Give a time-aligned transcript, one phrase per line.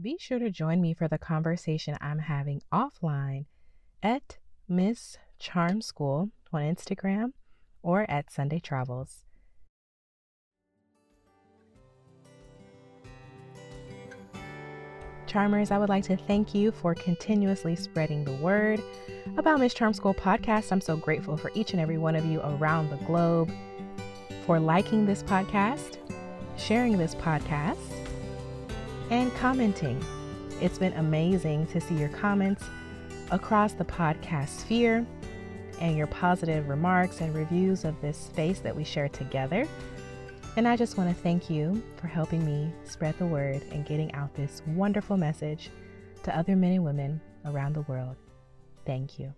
[0.00, 3.46] be sure to join me for the conversation I'm having offline
[4.02, 7.32] at Miss Charm School on Instagram
[7.82, 9.24] or at Sunday Travels.
[15.26, 18.80] Charmers, I would like to thank you for continuously spreading the word
[19.36, 20.72] about Miss Charm School podcast.
[20.72, 23.52] I'm so grateful for each and every one of you around the globe
[24.46, 25.98] for liking this podcast,
[26.56, 27.97] sharing this podcast,
[29.10, 30.02] and commenting.
[30.60, 32.64] It's been amazing to see your comments
[33.30, 35.06] across the podcast sphere
[35.80, 39.66] and your positive remarks and reviews of this space that we share together.
[40.56, 44.12] And I just want to thank you for helping me spread the word and getting
[44.14, 45.70] out this wonderful message
[46.24, 48.16] to other men and women around the world.
[48.84, 49.32] Thank you.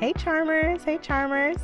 [0.00, 0.84] Hey, Charmers.
[0.84, 1.58] Hey, Charmers.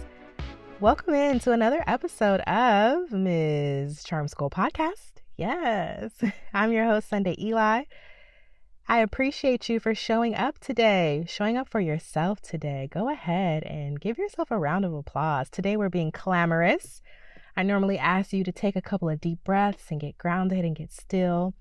[0.80, 4.02] Welcome in to another episode of Ms.
[4.02, 5.22] Charm School Podcast.
[5.36, 6.10] Yes,
[6.52, 7.84] I'm your host, Sunday Ely.
[8.88, 12.88] I appreciate you for showing up today, showing up for yourself today.
[12.90, 15.48] Go ahead and give yourself a round of applause.
[15.48, 17.02] Today we're being clamorous.
[17.56, 20.74] I normally ask you to take a couple of deep breaths and get grounded and
[20.74, 21.54] get still.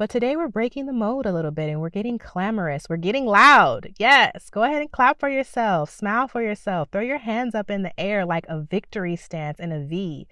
[0.00, 2.86] But today we're breaking the mold a little bit and we're getting clamorous.
[2.88, 3.92] We're getting loud.
[3.98, 7.82] Yes, go ahead and clap for yourself, smile for yourself, throw your hands up in
[7.82, 10.26] the air like a victory stance in a V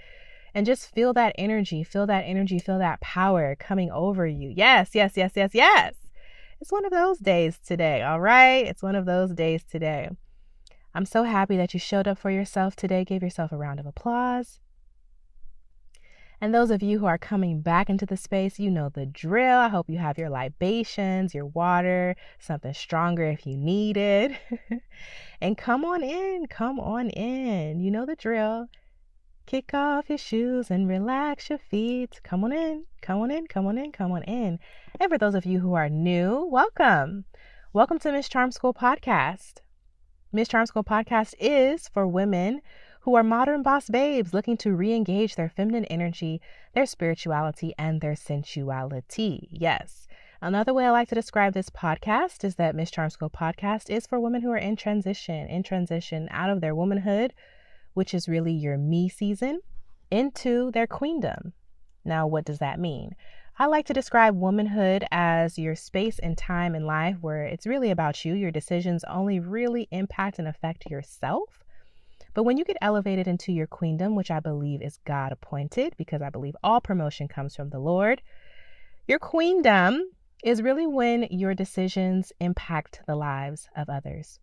[0.54, 4.54] and just feel that energy, feel that energy, feel that power coming over you.
[4.56, 5.96] Yes, yes, yes, yes, yes.
[6.62, 8.64] It's one of those days today, all right?
[8.64, 10.08] It's one of those days today.
[10.94, 13.04] I'm so happy that you showed up for yourself today.
[13.04, 14.60] Give yourself a round of applause.
[16.40, 19.58] And those of you who are coming back into the space, you know the drill.
[19.58, 24.38] I hope you have your libations, your water, something stronger if you need it.
[25.40, 27.80] and come on in, come on in.
[27.80, 28.68] You know the drill.
[29.46, 32.20] Kick off your shoes and relax your feet.
[32.22, 34.60] Come on in, come on in, come on in, come on in.
[35.00, 37.24] And for those of you who are new, welcome.
[37.72, 39.54] Welcome to Miss Charm School Podcast.
[40.30, 42.60] Miss Charm School Podcast is for women
[43.08, 46.42] who are modern boss babes looking to re engage their feminine energy,
[46.74, 49.48] their spirituality, and their sensuality.
[49.50, 50.06] Yes.
[50.42, 54.06] Another way I like to describe this podcast is that Miss Charm School Podcast is
[54.06, 57.32] for women who are in transition, in transition out of their womanhood
[57.94, 59.60] which is really your me season,
[60.10, 61.54] into their queendom.
[62.04, 63.16] Now, what does that mean?
[63.58, 67.90] I like to describe womanhood as your space and time in life where it's really
[67.90, 68.34] about you.
[68.34, 71.64] Your decisions only really impact and affect yourself.
[72.38, 76.22] But when you get elevated into your queendom, which I believe is God appointed, because
[76.22, 78.22] I believe all promotion comes from the Lord,
[79.08, 80.12] your queendom
[80.44, 84.38] is really when your decisions impact the lives of others.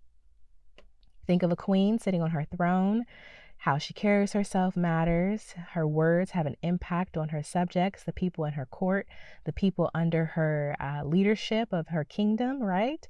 [1.26, 3.06] Think of a queen sitting on her throne
[3.60, 5.56] how she carries herself matters.
[5.72, 9.08] Her words have an impact on her subjects, the people in her court,
[9.46, 13.08] the people under her uh, leadership of her kingdom, right?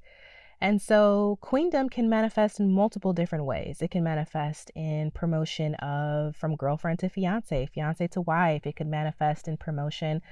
[0.58, 3.82] And so, queendom can manifest in multiple different ways.
[3.82, 8.66] It can manifest in promotion of from girlfriend to fiance, fiance to wife.
[8.66, 10.22] It could manifest in promotion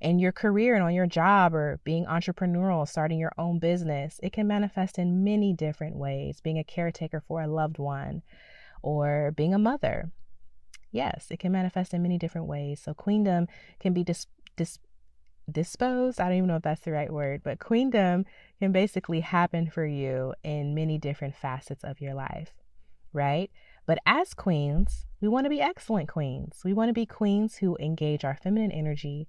[0.00, 4.20] in your career and on your job or being entrepreneurial, starting your own business.
[4.22, 8.22] It can manifest in many different ways, being a caretaker for a loved one
[8.82, 10.10] or being a mother.
[10.92, 12.80] Yes, it can manifest in many different ways.
[12.82, 13.46] So, queendom
[13.78, 14.26] can be dis-
[14.56, 14.78] dis-
[15.52, 16.20] disposed.
[16.20, 18.24] I don't even know if that's the right word, but queendom
[18.58, 22.54] can basically happen for you in many different facets of your life,
[23.12, 23.50] right?
[23.86, 26.60] But as queens, we want to be excellent queens.
[26.64, 29.28] We want to be queens who engage our feminine energy,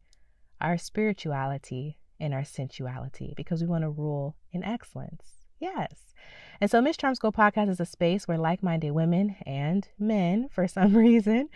[0.60, 5.24] our spirituality, and our sensuality because we want to rule in excellence.
[5.60, 6.14] Yes.
[6.62, 10.48] And so Miss Charm School Podcast is a space where like minded women and men,
[10.52, 11.50] for some reason,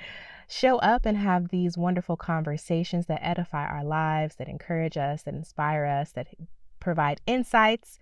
[0.47, 5.33] show up and have these wonderful conversations that edify our lives, that encourage us, that
[5.33, 6.27] inspire us, that
[6.79, 7.99] provide insights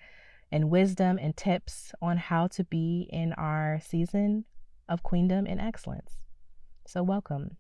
[0.52, 4.46] and wisdom and tips on how to be in our season
[4.88, 6.18] of queendom and excellence.
[6.86, 7.58] So, welcome.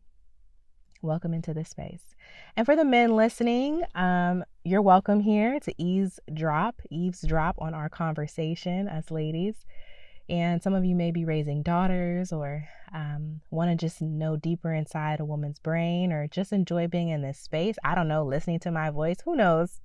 [1.01, 2.15] Welcome into this space.
[2.55, 8.87] And for the men listening, um, you're welcome here to eavesdrop, eavesdrop on our conversation
[8.87, 9.65] as ladies.
[10.29, 14.73] And some of you may be raising daughters or um, want to just know deeper
[14.73, 17.75] inside a woman's brain or just enjoy being in this space.
[17.83, 19.81] I don't know, listening to my voice, who knows?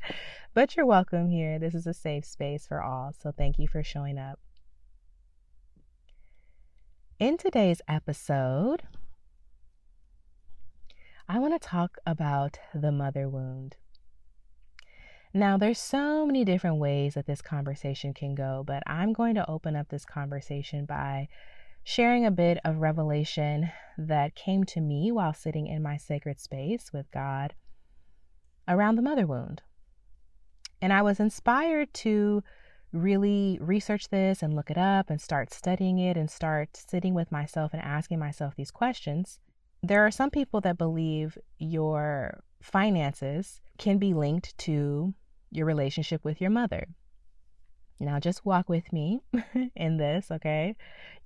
[0.54, 1.58] but you're welcome here.
[1.58, 3.14] This is a safe space for all.
[3.22, 4.40] So thank you for showing up.
[7.20, 8.82] In today's episode,
[11.28, 13.76] I want to talk about the mother wound.
[15.34, 19.48] Now, there's so many different ways that this conversation can go, but I'm going to
[19.48, 21.28] open up this conversation by
[21.84, 26.92] sharing a bit of revelation that came to me while sitting in my sacred space
[26.92, 27.54] with God
[28.66, 29.62] around the mother wound.
[30.80, 32.42] And I was inspired to
[32.92, 37.30] really research this and look it up and start studying it and start sitting with
[37.30, 39.40] myself and asking myself these questions.
[39.82, 45.14] There are some people that believe your finances can be linked to
[45.50, 46.86] your relationship with your mother.
[48.00, 49.20] Now, just walk with me
[49.76, 50.76] in this, okay?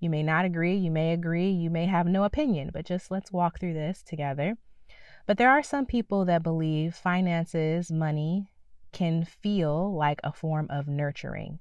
[0.00, 3.32] You may not agree, you may agree, you may have no opinion, but just let's
[3.32, 4.56] walk through this together.
[5.26, 8.46] But there are some people that believe finances, money,
[8.93, 11.58] can feel like a form of nurturing.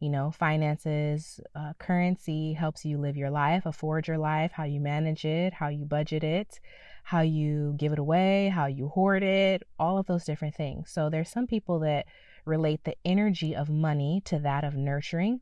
[0.00, 4.80] You know, finances, uh, currency helps you live your life, afford your life, how you
[4.80, 6.58] manage it, how you budget it,
[7.02, 10.90] how you give it away, how you hoard it, all of those different things.
[10.90, 12.06] So there's some people that
[12.44, 15.40] relate the energy of money to that of nurturing.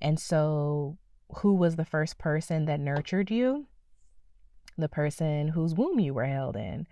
[0.00, 0.98] And so,
[1.36, 3.66] who was the first person that nurtured you?
[4.78, 6.86] The person whose womb you were held in.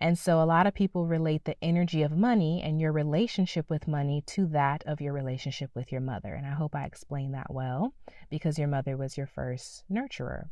[0.00, 3.88] And so, a lot of people relate the energy of money and your relationship with
[3.88, 6.34] money to that of your relationship with your mother.
[6.34, 7.94] And I hope I explained that well
[8.28, 10.48] because your mother was your first nurturer.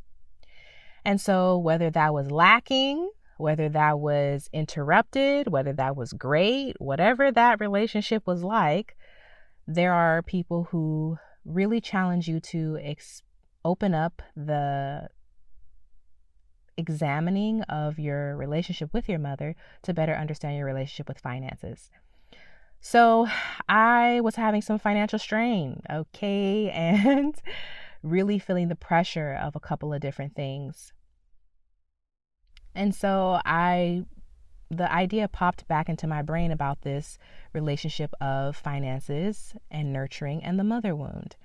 [1.03, 7.31] And so, whether that was lacking, whether that was interrupted, whether that was great, whatever
[7.31, 8.95] that relationship was like,
[9.67, 13.23] there are people who really challenge you to ex-
[13.65, 15.07] open up the
[16.77, 21.89] examining of your relationship with your mother to better understand your relationship with finances.
[22.79, 23.27] So,
[23.69, 27.35] I was having some financial strain, okay, and
[28.03, 30.93] really feeling the pressure of a couple of different things.
[32.73, 34.05] And so I
[34.69, 37.17] the idea popped back into my brain about this
[37.51, 41.35] relationship of finances and nurturing and the mother wound.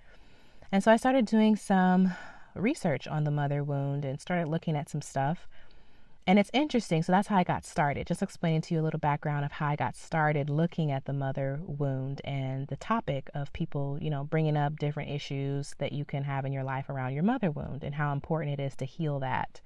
[0.70, 2.14] And so I started doing some
[2.54, 5.48] research on the mother wound and started looking at some stuff.
[6.28, 7.05] And it's interesting.
[7.05, 8.08] So that's how I got started.
[8.08, 11.12] Just explaining to you a little background of how I got started looking at the
[11.12, 16.05] mother wound and the topic of people, you know, bringing up different issues that you
[16.05, 18.84] can have in your life around your mother wound and how important it is to
[18.84, 19.61] heal that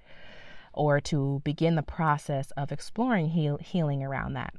[0.75, 4.53] or to begin the process of exploring heal- healing around that.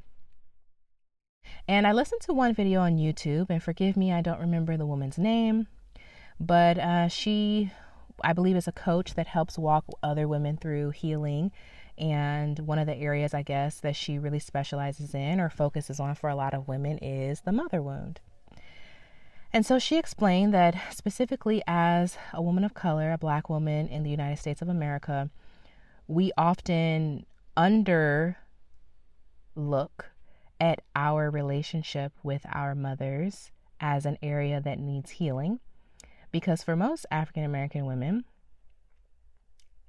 [1.67, 4.85] And I listened to one video on YouTube, and forgive me, I don't remember the
[4.85, 5.67] woman's name,
[6.39, 7.71] but uh, she,
[8.23, 11.51] I believe, is a coach that helps walk other women through healing.
[12.01, 16.15] And one of the areas, I guess, that she really specializes in or focuses on
[16.15, 18.19] for a lot of women is the mother wound.
[19.53, 24.01] And so she explained that specifically as a woman of color, a black woman in
[24.01, 25.29] the United States of America,
[26.07, 28.35] we often underlook
[30.59, 35.59] at our relationship with our mothers as an area that needs healing.
[36.31, 38.23] Because for most African American women,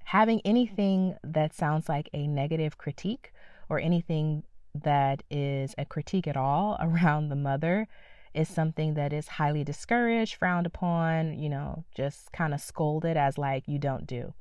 [0.05, 3.33] having anything that sounds like a negative critique
[3.69, 4.43] or anything
[4.75, 7.87] that is a critique at all around the mother
[8.33, 13.37] is something that is highly discouraged, frowned upon, you know, just kind of scolded as
[13.37, 14.33] like you don't do.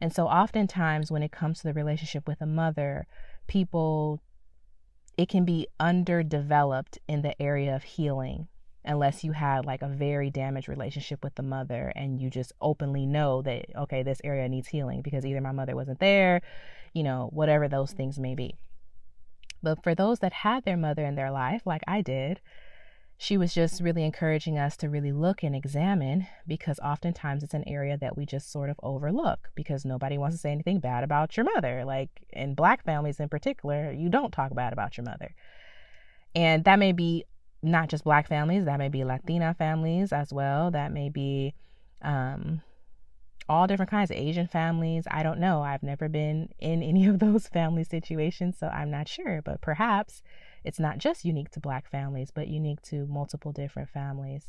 [0.00, 3.06] And so, oftentimes, when it comes to the relationship with a mother,
[3.46, 4.20] people,
[5.16, 8.48] it can be underdeveloped in the area of healing
[8.86, 13.06] unless you had like a very damaged relationship with the mother and you just openly
[13.06, 16.40] know that, okay, this area needs healing because either my mother wasn't there,
[16.92, 18.54] you know, whatever those things may be.
[19.62, 22.40] But for those that had their mother in their life, like I did,
[23.18, 27.66] she was just really encouraging us to really look and examine because oftentimes it's an
[27.66, 31.36] area that we just sort of overlook because nobody wants to say anything bad about
[31.36, 31.84] your mother.
[31.84, 35.34] Like in black families in particular, you don't talk bad about your mother.
[36.34, 37.24] And that may be
[37.66, 40.70] not just black families, that may be Latina families as well.
[40.70, 41.54] That may be
[42.02, 42.62] um,
[43.48, 45.04] all different kinds of Asian families.
[45.10, 45.62] I don't know.
[45.62, 49.42] I've never been in any of those family situations, so I'm not sure.
[49.42, 50.22] But perhaps
[50.64, 54.46] it's not just unique to black families, but unique to multiple different families.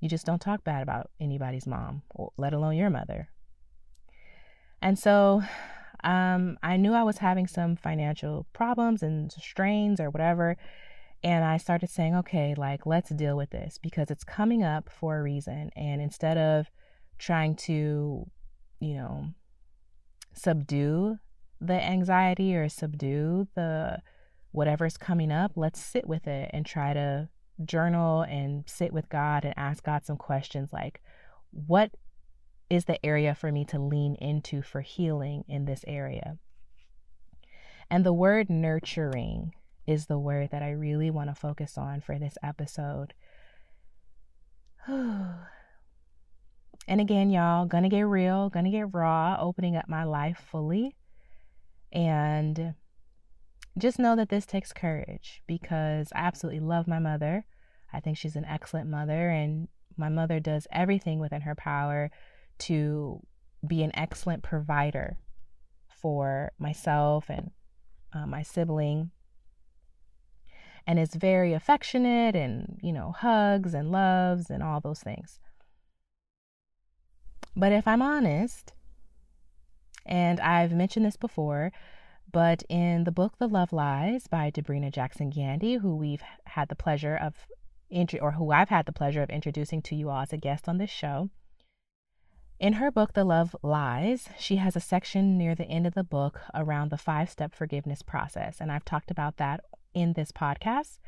[0.00, 2.02] You just don't talk bad about anybody's mom,
[2.36, 3.28] let alone your mother.
[4.82, 5.42] And so
[6.04, 10.56] um, I knew I was having some financial problems and strains or whatever.
[11.24, 15.18] And I started saying, okay, like, let's deal with this because it's coming up for
[15.18, 15.70] a reason.
[15.74, 16.70] And instead of
[17.18, 18.26] trying to,
[18.78, 19.28] you know,
[20.34, 21.16] subdue
[21.62, 24.02] the anxiety or subdue the
[24.52, 27.30] whatever's coming up, let's sit with it and try to
[27.64, 31.00] journal and sit with God and ask God some questions like,
[31.50, 31.90] what
[32.68, 36.36] is the area for me to lean into for healing in this area?
[37.90, 39.54] And the word nurturing
[39.86, 43.14] is the word that I really want to focus on for this episode.
[44.88, 45.36] and
[46.88, 50.96] again, y'all, gonna get real, gonna get raw, opening up my life fully.
[51.92, 52.74] And
[53.78, 57.46] just know that this takes courage because I absolutely love my mother.
[57.92, 62.10] I think she's an excellent mother, and my mother does everything within her power
[62.58, 63.20] to
[63.66, 65.18] be an excellent provider
[65.88, 67.50] for myself and
[68.12, 69.10] uh, my sibling
[70.86, 75.40] and is very affectionate and, you know, hugs and loves and all those things.
[77.56, 78.72] But if I'm honest,
[80.04, 81.72] and I've mentioned this before,
[82.30, 86.74] but in the book The Love Lies by Debrena Jackson Gandy, who we've had the
[86.74, 87.46] pleasure of
[88.20, 90.78] or who I've had the pleasure of introducing to you all as a guest on
[90.78, 91.30] this show.
[92.58, 96.02] In her book, The Love Lies, she has a section near the end of the
[96.02, 98.60] book around the five step forgiveness process.
[98.60, 99.60] And I've talked about that
[99.94, 100.98] in this podcast.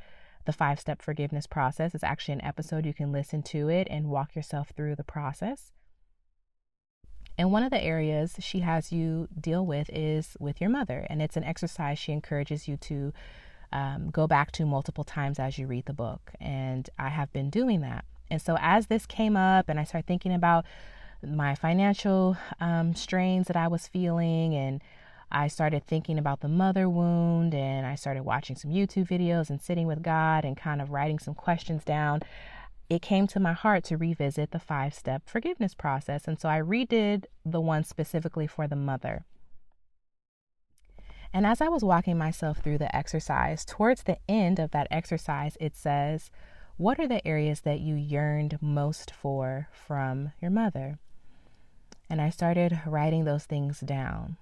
[0.45, 2.87] The five step forgiveness process is actually an episode.
[2.87, 5.73] You can listen to it and walk yourself through the process.
[7.39, 11.07] And one of the areas she has you deal with is with your mother.
[11.11, 13.13] And it's an exercise she encourages you to
[13.73, 16.33] um, go back to multiple times as you read the book.
[16.41, 18.05] And I have been doing that.
[18.31, 20.65] And so as this came up and I started thinking about
[21.23, 24.83] my financial um, strains that I was feeling and
[25.31, 29.61] I started thinking about the mother wound and I started watching some YouTube videos and
[29.61, 32.21] sitting with God and kind of writing some questions down.
[32.89, 36.29] It came to my heart to revisit the five step forgiveness process.
[36.29, 39.25] And so I redid the one specifically for the mother.
[41.33, 45.57] And as I was walking myself through the exercise, towards the end of that exercise,
[45.61, 46.31] it says,
[46.77, 50.99] What are the areas that you yearned most for from your mother?
[52.09, 54.37] And I started writing those things down.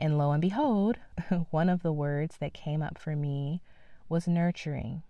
[0.00, 0.96] And lo and behold,
[1.50, 3.60] one of the words that came up for me
[4.08, 5.02] was nurturing,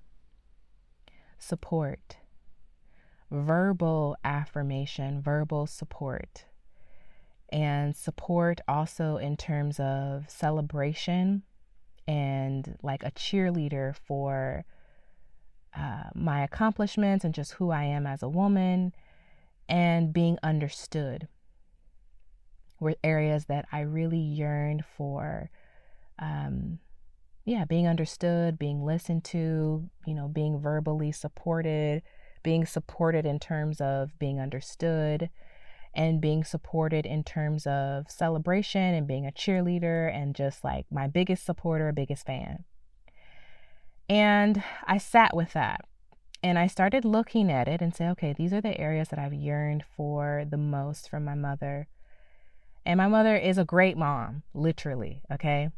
[1.39, 2.17] support,
[3.31, 6.45] verbal affirmation, verbal support,
[7.51, 11.45] and support also in terms of celebration
[12.09, 14.65] and like a cheerleader for
[15.77, 18.93] uh, my accomplishments and just who I am as a woman
[19.69, 21.29] and being understood
[22.81, 25.51] were areas that I really yearned for.
[26.19, 26.81] Um,
[27.45, 32.03] yeah, being understood, being listened to, you know, being verbally supported,
[32.43, 35.31] being supported in terms of being understood,
[35.95, 41.07] and being supported in terms of celebration and being a cheerleader and just like my
[41.07, 42.65] biggest supporter, biggest fan.
[44.09, 45.85] And I sat with that
[46.43, 49.35] and I started looking at it and say, okay, these are the areas that I've
[49.35, 51.89] yearned for the most from my mother
[52.85, 55.23] and my mother is a great mom, literally.
[55.33, 55.71] Okay.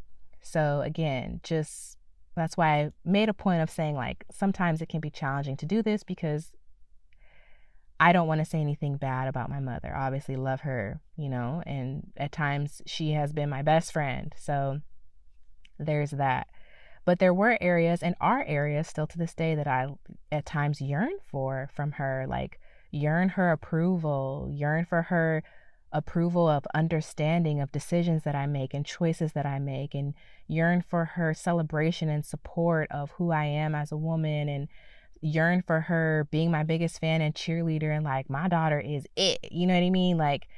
[0.42, 1.98] So, again, just
[2.34, 5.66] that's why I made a point of saying, like, sometimes it can be challenging to
[5.66, 6.52] do this because
[8.00, 9.94] I don't want to say anything bad about my mother.
[9.94, 14.34] I obviously love her, you know, and at times she has been my best friend.
[14.38, 14.80] So,
[15.78, 16.48] there's that.
[17.04, 19.88] But there were areas and are areas still to this day that I
[20.30, 22.60] at times yearn for from her, like
[22.92, 25.42] yearn her approval, yearn for her
[25.92, 30.14] approval of understanding of decisions that I make and choices that I make and
[30.48, 34.68] yearn for her celebration and support of who I am as a woman and
[35.20, 39.38] yearn for her being my biggest fan and cheerleader and like my daughter is it.
[39.50, 40.16] You know what I mean?
[40.16, 40.48] Like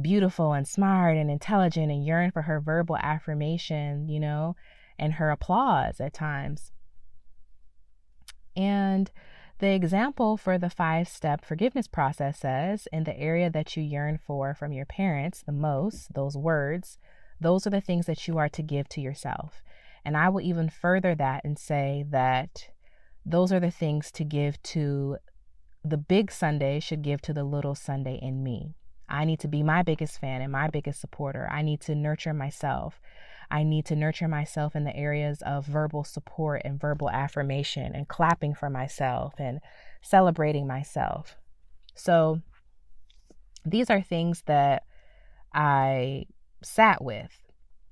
[0.00, 4.56] beautiful and smart and intelligent and yearn for her verbal affirmation, you know,
[4.98, 6.72] and her applause at times.
[8.56, 9.10] And
[9.62, 14.18] the example for the five step forgiveness process says in the area that you yearn
[14.18, 16.98] for from your parents the most, those words,
[17.40, 19.62] those are the things that you are to give to yourself.
[20.04, 22.70] And I will even further that and say that
[23.24, 25.18] those are the things to give to
[25.84, 28.74] the big Sunday should give to the little Sunday in me.
[29.08, 31.48] I need to be my biggest fan and my biggest supporter.
[31.48, 33.00] I need to nurture myself.
[33.52, 38.08] I need to nurture myself in the areas of verbal support and verbal affirmation and
[38.08, 39.60] clapping for myself and
[40.00, 41.36] celebrating myself.
[41.94, 42.40] So
[43.66, 44.84] these are things that
[45.52, 46.24] I
[46.62, 47.30] sat with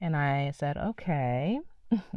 [0.00, 1.60] and I said, okay.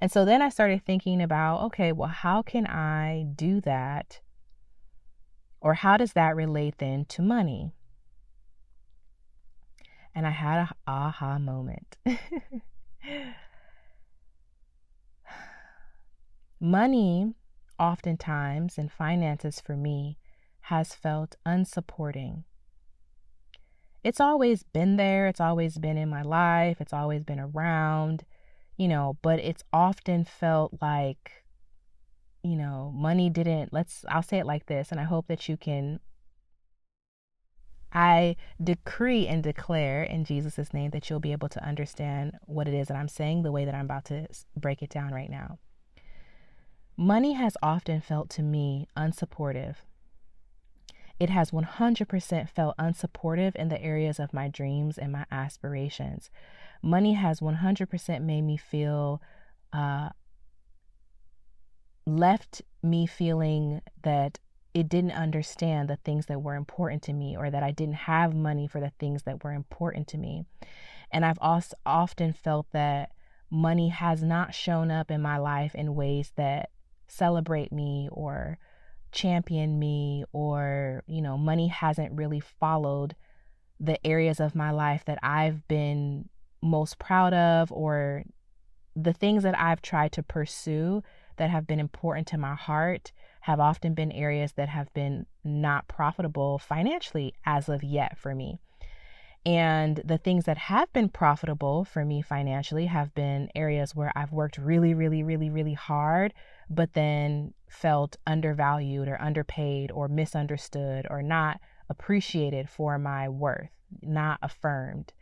[0.00, 4.20] and so then I started thinking about, okay, well, how can I do that?
[5.60, 7.72] Or how does that relate then to money?
[10.14, 11.96] And I had a aha moment.
[16.60, 17.34] Money,
[17.78, 20.18] oftentimes, and finances for me,
[20.62, 22.44] has felt unsupporting.
[24.02, 28.24] It's always been there, it's always been in my life, it's always been around.
[28.76, 31.44] you know, but it's often felt like,
[32.42, 35.56] you know, money didn't, let's, I'll say it like this, and I hope that you
[35.56, 36.00] can.
[37.94, 42.74] I decree and declare in Jesus' name that you'll be able to understand what it
[42.74, 45.58] is that I'm saying the way that I'm about to break it down right now.
[46.96, 49.76] Money has often felt to me unsupportive.
[51.20, 56.30] It has 100% felt unsupportive in the areas of my dreams and my aspirations
[56.84, 59.20] money has 100% made me feel
[59.72, 60.10] uh,
[62.06, 64.38] left me feeling that
[64.74, 68.34] it didn't understand the things that were important to me or that I didn't have
[68.34, 70.44] money for the things that were important to me.
[71.12, 73.12] And I've also often felt that
[73.50, 76.70] money has not shown up in my life in ways that
[77.06, 78.58] celebrate me or
[79.12, 83.14] champion me or you know money hasn't really followed
[83.78, 86.28] the areas of my life that I've been
[86.60, 88.24] most proud of or
[88.96, 91.02] the things that I've tried to pursue
[91.36, 93.12] that have been important to my heart
[93.44, 98.58] have often been areas that have been not profitable financially as of yet for me.
[99.44, 104.32] And the things that have been profitable for me financially have been areas where I've
[104.32, 106.32] worked really, really, really, really hard,
[106.70, 111.60] but then felt undervalued or underpaid or misunderstood or not
[111.90, 113.68] appreciated for my worth,
[114.00, 115.12] not affirmed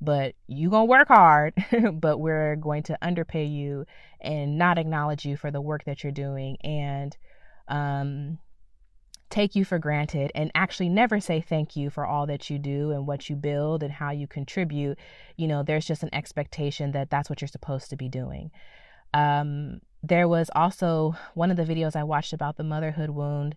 [0.00, 1.52] but you gonna work hard
[1.94, 3.84] but we're going to underpay you
[4.20, 7.16] and not acknowledge you for the work that you're doing and
[7.68, 8.38] um,
[9.30, 12.90] take you for granted and actually never say thank you for all that you do
[12.90, 14.98] and what you build and how you contribute.
[15.36, 18.50] You know there's just an expectation that that's what you're supposed to be doing.
[19.14, 23.56] Um, there was also one of the videos i watched about the motherhood wound.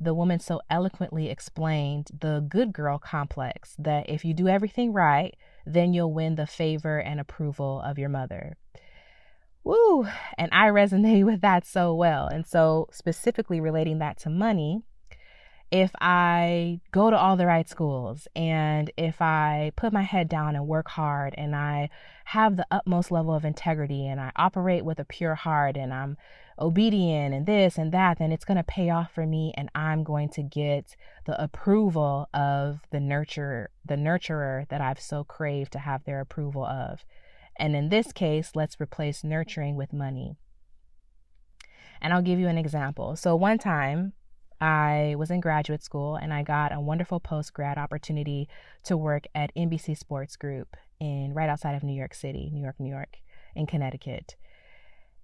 [0.00, 5.34] The woman so eloquently explained the good girl complex that if you do everything right
[5.66, 8.56] then you'll win the favor and approval of your mother.
[9.68, 10.08] Woo!
[10.38, 12.26] And I resonate with that so well.
[12.26, 14.80] And so, specifically relating that to money,
[15.70, 20.56] if I go to all the right schools and if I put my head down
[20.56, 21.90] and work hard and I
[22.24, 26.16] have the utmost level of integrity and I operate with a pure heart and I'm
[26.58, 30.02] obedient and this and that, then it's going to pay off for me and I'm
[30.02, 35.80] going to get the approval of the nurturer, the nurturer that I've so craved to
[35.80, 37.04] have their approval of.
[37.58, 40.36] And in this case, let's replace nurturing with money.
[42.00, 43.16] And I'll give you an example.
[43.16, 44.12] So one time
[44.60, 48.48] I was in graduate school and I got a wonderful post grad opportunity
[48.84, 52.76] to work at NBC Sports Group in right outside of New York City, New York,
[52.78, 53.18] New York,
[53.54, 54.36] in Connecticut.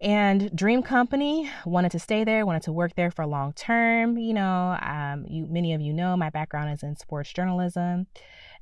[0.00, 4.18] And Dream Company wanted to stay there, wanted to work there for long term.
[4.18, 8.06] You know, um, you many of you know my background is in sports journalism.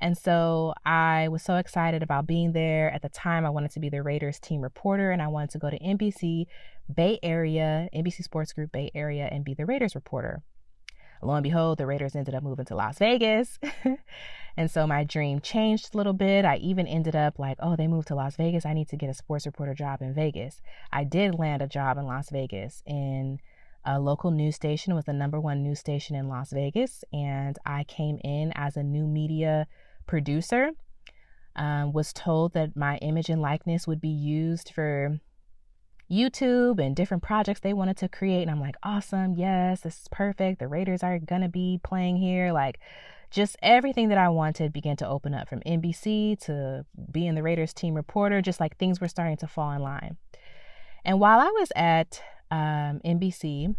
[0.03, 2.93] And so I was so excited about being there.
[2.93, 5.59] At the time, I wanted to be the Raiders team reporter and I wanted to
[5.59, 6.47] go to NBC
[6.93, 10.43] Bay Area, NBC Sports Group Bay Area, and be the Raiders reporter.
[11.23, 13.61] Lo and behold, the Raiders ended up moving to Las Vegas.
[14.57, 16.45] And so my dream changed a little bit.
[16.45, 18.67] I even ended up like, oh, they moved to Las Vegas.
[18.67, 20.61] I need to get a sports reporter job in Vegas.
[20.93, 23.41] I did land a job in Las Vegas in
[23.85, 27.05] a local news station, was the number one news station in Las Vegas.
[27.13, 29.67] And I came in as a new media
[30.07, 30.71] producer.
[31.55, 35.21] Um, was told that my image and likeness would be used for
[36.11, 38.43] YouTube and different projects they wanted to create.
[38.43, 40.61] And I'm like, awesome, yes, this is perfect.
[40.61, 42.53] The Raiders are gonna be playing here.
[42.53, 42.79] Like,
[43.31, 47.73] just everything that I wanted began to open up from NBC to being the Raiders
[47.73, 50.19] team reporter, just like things were starting to fall in line.
[51.05, 53.75] And while I was at um, NBC,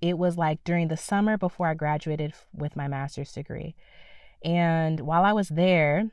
[0.00, 3.76] it was like during the summer before I graduated with my master's degree.
[4.44, 6.10] And while I was there,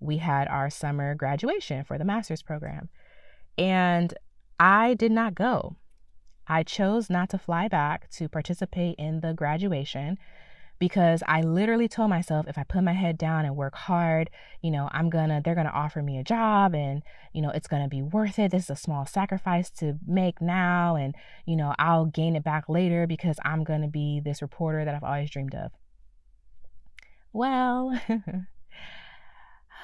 [0.00, 2.88] we had our summer graduation for the master's program.
[3.56, 4.14] And
[4.58, 5.76] I did not go.
[6.46, 10.18] I chose not to fly back to participate in the graduation
[10.78, 14.28] because I literally told myself if I put my head down and work hard,
[14.62, 17.88] you know, I'm gonna, they're gonna offer me a job and, you know, it's gonna
[17.88, 18.50] be worth it.
[18.50, 21.14] This is a small sacrifice to make now and,
[21.46, 25.04] you know, I'll gain it back later because I'm gonna be this reporter that I've
[25.04, 25.70] always dreamed of.
[27.32, 27.98] Well,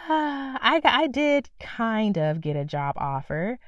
[0.08, 3.58] I, I did kind of get a job offer,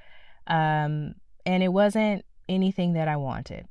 [0.47, 1.14] um,
[1.47, 3.66] and it wasn't anything that I wanted.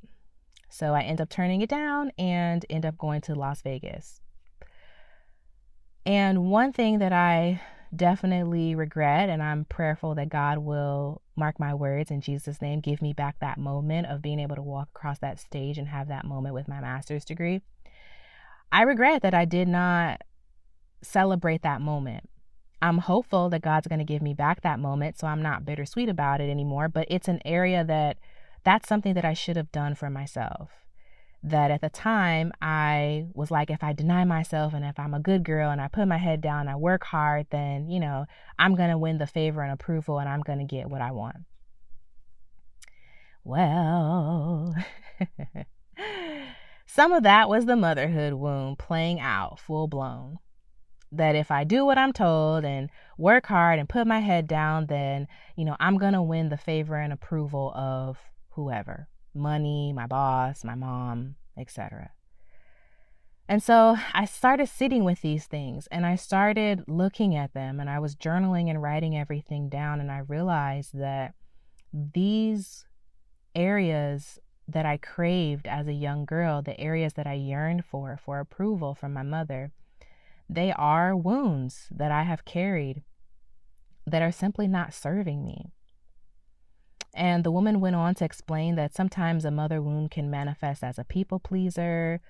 [0.68, 4.20] So I end up turning it down and end up going to Las Vegas.
[6.06, 7.60] And one thing that I
[7.94, 13.02] definitely regret, and I'm prayerful that God will mark my words in Jesus' name, give
[13.02, 16.24] me back that moment of being able to walk across that stage and have that
[16.24, 17.60] moment with my master's degree.
[18.72, 20.22] I regret that I did not
[21.02, 22.28] celebrate that moment.
[22.82, 25.18] I'm hopeful that God's going to give me back that moment.
[25.18, 26.88] So I'm not bittersweet about it anymore.
[26.88, 28.18] But it's an area that
[28.64, 30.70] that's something that I should have done for myself.
[31.42, 35.20] That at the time I was like, if I deny myself and if I'm a
[35.20, 38.26] good girl and I put my head down, I work hard, then, you know,
[38.58, 41.12] I'm going to win the favor and approval and I'm going to get what I
[41.12, 41.36] want.
[43.42, 44.74] Well,
[46.92, 50.38] some of that was the motherhood wound playing out full blown
[51.12, 54.86] that if I do what I'm told and work hard and put my head down,
[54.86, 58.18] then, you know, I'm going to win the favor and approval of
[58.50, 62.10] whoever money, my boss, my mom, etc.
[63.48, 67.88] And so I started sitting with these things and I started looking at them and
[67.88, 70.00] I was journaling and writing everything down.
[70.00, 71.34] And I realized that
[71.92, 72.84] these
[73.54, 74.40] areas
[74.72, 78.94] that I craved as a young girl, the areas that I yearned for, for approval
[78.94, 79.72] from my mother,
[80.48, 83.02] they are wounds that I have carried
[84.06, 85.72] that are simply not serving me.
[87.14, 90.98] And the woman went on to explain that sometimes a mother wound can manifest as
[90.98, 92.20] a people pleaser,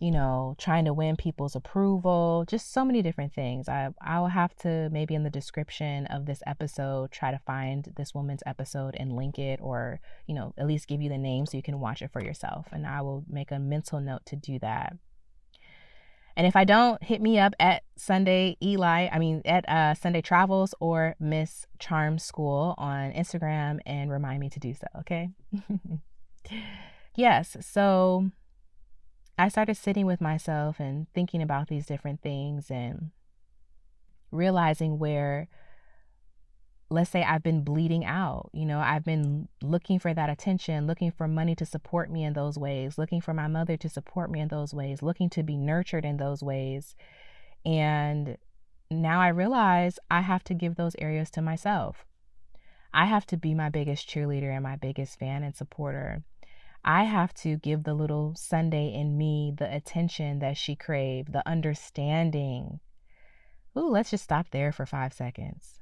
[0.00, 3.68] you know, trying to win people's approval, just so many different things.
[3.68, 7.92] I I will have to maybe in the description of this episode try to find
[7.96, 11.44] this woman's episode and link it or, you know, at least give you the name
[11.44, 12.66] so you can watch it for yourself.
[12.72, 14.96] And I will make a mental note to do that.
[16.34, 20.22] And if I don't, hit me up at Sunday Ely, I mean, at uh, Sunday
[20.22, 25.28] Travels or Miss Charm School on Instagram and remind me to do so, okay?
[27.14, 28.30] yes, so
[29.40, 33.10] I started sitting with myself and thinking about these different things and
[34.30, 35.48] realizing where
[36.90, 38.50] let's say I've been bleeding out.
[38.52, 42.34] You know, I've been looking for that attention, looking for money to support me in
[42.34, 45.56] those ways, looking for my mother to support me in those ways, looking to be
[45.56, 46.94] nurtured in those ways.
[47.64, 48.36] And
[48.90, 52.04] now I realize I have to give those areas to myself.
[52.92, 56.24] I have to be my biggest cheerleader and my biggest fan and supporter.
[56.84, 61.46] I have to give the little Sunday in me the attention that she craved, the
[61.46, 62.80] understanding.
[63.76, 65.80] Ooh, let's just stop there for five seconds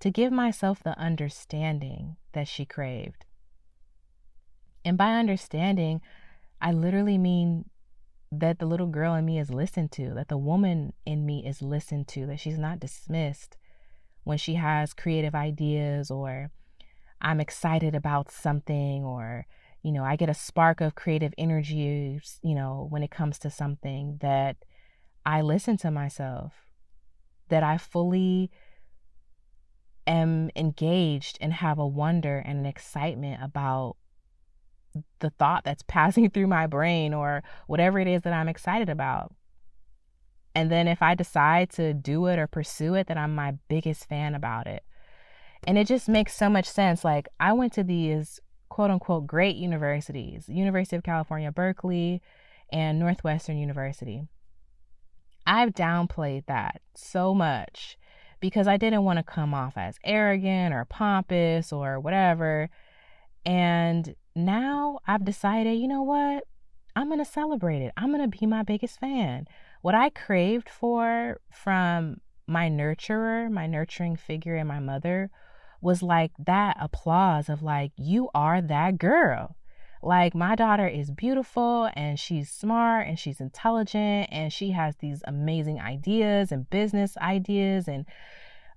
[0.00, 3.24] to give myself the understanding that she craved.
[4.84, 6.00] And by understanding,
[6.60, 7.64] I literally mean
[8.30, 11.62] that the little girl in me is listened to, that the woman in me is
[11.62, 13.56] listened to, that she's not dismissed
[14.24, 16.50] when she has creative ideas or
[17.20, 19.46] I'm excited about something or
[19.82, 23.50] you know, I get a spark of creative energy, you know, when it comes to
[23.50, 24.56] something that
[25.24, 26.52] I listen to myself,
[27.48, 28.50] that I fully
[30.06, 33.96] am engaged and have a wonder and an excitement about
[35.20, 39.34] the thought that's passing through my brain or whatever it is that I'm excited about.
[40.54, 44.08] And then if I decide to do it or pursue it, then I'm my biggest
[44.08, 44.82] fan about it.
[45.66, 47.04] And it just makes so much sense.
[47.04, 52.22] Like, I went to these quote unquote great universities University of California, Berkeley,
[52.72, 54.22] and Northwestern University.
[55.46, 57.98] I've downplayed that so much
[58.40, 62.68] because I didn't want to come off as arrogant or pompous or whatever.
[63.44, 66.44] And now I've decided, you know what?
[66.94, 67.92] I'm going to celebrate it.
[67.96, 69.46] I'm going to be my biggest fan.
[69.82, 75.30] What I craved for from my nurturer, my nurturing figure, and my mother
[75.80, 79.54] was like that applause of like, you are that girl.
[80.02, 85.22] Like, my daughter is beautiful and she's smart and she's intelligent and she has these
[85.26, 87.88] amazing ideas and business ideas.
[87.88, 88.06] And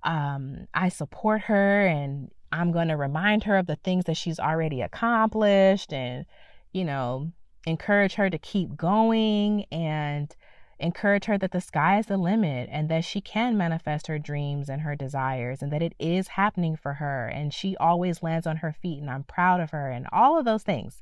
[0.02, 4.40] um, I support her and I'm going to remind her of the things that she's
[4.40, 6.26] already accomplished and,
[6.72, 7.30] you know,
[7.66, 10.34] encourage her to keep going and
[10.82, 14.68] encourage her that the sky is the limit and that she can manifest her dreams
[14.68, 18.56] and her desires and that it is happening for her and she always lands on
[18.56, 21.00] her feet and I'm proud of her and all of those things.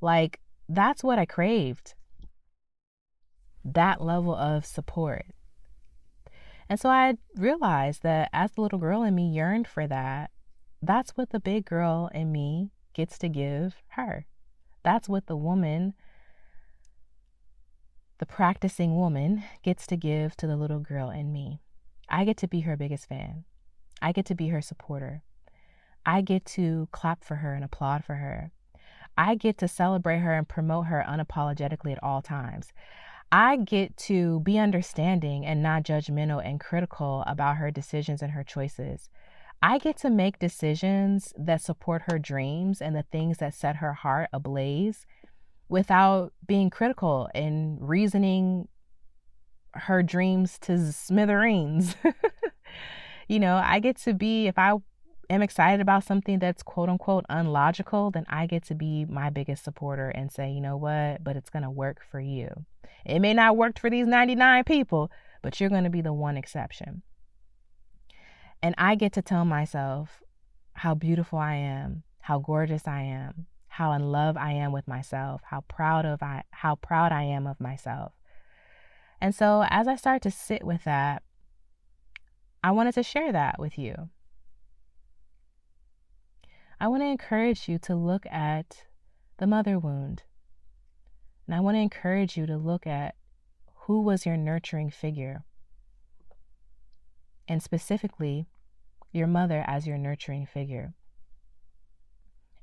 [0.00, 1.94] Like, that's what I craved.
[3.64, 5.26] That level of support.
[6.68, 10.30] And so I realized that as the little girl in me yearned for that,
[10.80, 14.26] that's what the big girl in me gets to give her.
[14.82, 15.94] That's what the woman
[18.22, 21.60] the practicing woman gets to give to the little girl in me.
[22.08, 23.42] I get to be her biggest fan.
[24.00, 25.24] I get to be her supporter.
[26.06, 28.52] I get to clap for her and applaud for her.
[29.18, 32.68] I get to celebrate her and promote her unapologetically at all times.
[33.32, 38.44] I get to be understanding and not judgmental and critical about her decisions and her
[38.44, 39.10] choices.
[39.60, 43.94] I get to make decisions that support her dreams and the things that set her
[43.94, 45.06] heart ablaze
[45.68, 48.68] without being critical and reasoning
[49.74, 51.96] her dreams to smithereens.
[53.28, 54.74] you know, I get to be, if I
[55.30, 59.64] am excited about something that's quote unquote unlogical, then I get to be my biggest
[59.64, 62.48] supporter and say, you know what, but it's going to work for you.
[63.04, 65.10] It may not work for these 99 people,
[65.42, 67.02] but you're going to be the one exception.
[68.62, 70.22] And I get to tell myself
[70.74, 75.40] how beautiful I am, how gorgeous I am, how in love I am with myself,
[75.46, 78.12] how proud of I how proud I am of myself.
[79.18, 81.22] And so as I start to sit with that,
[82.62, 84.10] I wanted to share that with you.
[86.78, 88.84] I want to encourage you to look at
[89.38, 90.24] the mother wound.
[91.46, 93.14] And I want to encourage you to look at
[93.86, 95.44] who was your nurturing figure.
[97.48, 98.48] And specifically,
[99.12, 100.92] your mother as your nurturing figure.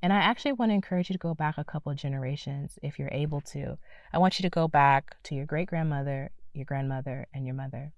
[0.01, 3.09] And I actually want to encourage you to go back a couple generations if you're
[3.11, 3.77] able to.
[4.13, 7.91] I want you to go back to your great grandmother, your grandmother, and your mother.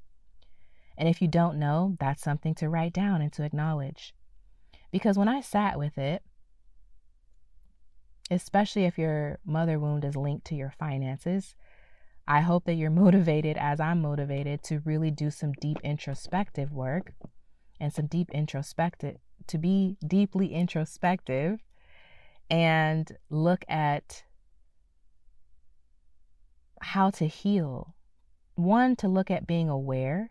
[0.97, 4.13] And if you don't know, that's something to write down and to acknowledge.
[4.91, 6.23] Because when I sat with it,
[8.31, 11.55] especially if your mother wound is linked to your finances,
[12.27, 17.13] I hope that you're motivated, as I'm motivated, to really do some deep introspective work
[17.79, 21.59] and some deep introspective, to be deeply introspective
[22.51, 24.23] and look at
[26.81, 27.95] how to heal.
[28.53, 30.29] One, to look at being aware,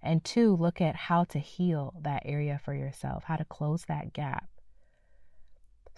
[0.00, 4.12] and two, look at how to heal that area for yourself, how to close that
[4.12, 4.48] gap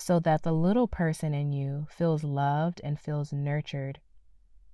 [0.00, 4.00] so that the little person in you feels loved and feels nurtured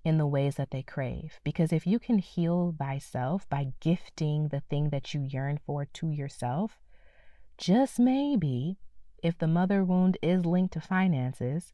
[0.05, 1.41] in the ways that they crave.
[1.43, 6.11] Because if you can heal thyself by gifting the thing that you yearn for to
[6.11, 6.79] yourself,
[7.59, 8.79] just maybe,
[9.27, 11.73] if the mother wound is linked to finances,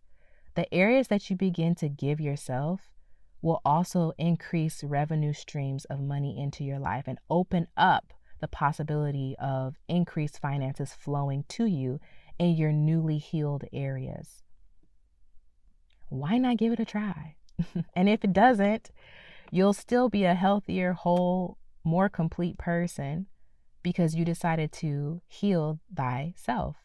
[0.55, 2.89] the areas that you begin to give yourself
[3.43, 9.37] will also increase revenue streams of money into your life and open up the possibility
[9.39, 12.01] of increased finances flowing to you
[12.39, 14.43] in your newly healed areas.
[16.09, 17.37] Why not give it a try?
[17.95, 18.91] and if it doesn't,
[19.51, 23.27] you'll still be a healthier, whole, more complete person
[23.83, 26.77] because you decided to heal thyself.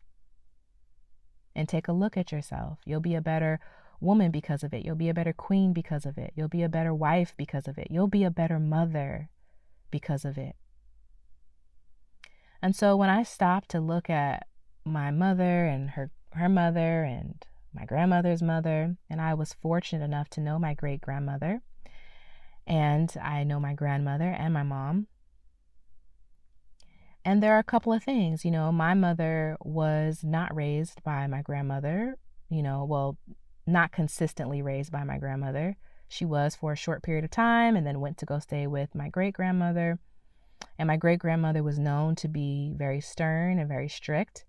[1.57, 2.77] And take a look at yourself.
[2.85, 3.59] You'll be a better
[3.99, 4.85] woman because of it.
[4.85, 6.31] You'll be a better queen because of it.
[6.35, 7.87] You'll be a better wife because of it.
[7.89, 9.29] You'll be a better mother
[9.89, 10.55] because of it.
[12.61, 14.45] And so when I stopped to look at
[14.85, 17.43] my mother and her her mother and
[17.73, 21.61] my grandmother's mother, and I was fortunate enough to know my great grandmother.
[22.65, 25.07] And I know my grandmother and my mom.
[27.27, 31.27] And there are a couple of things, you know, my mother was not raised by
[31.27, 32.15] my grandmother,
[32.49, 33.17] you know, well,
[33.65, 35.75] not consistently raised by my grandmother.
[36.07, 38.95] She was for a short period of time and then went to go stay with
[38.95, 39.99] my great grandmother.
[40.79, 44.45] And my great grandmother was known to be very stern and very strict.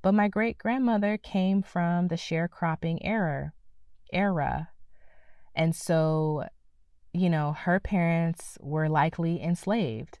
[0.00, 3.54] But my great grandmother came from the sharecropping era
[4.12, 4.68] era.
[5.56, 6.44] And so,
[7.12, 10.20] you know, her parents were likely enslaved.